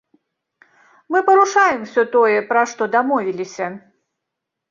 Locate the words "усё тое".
1.87-2.39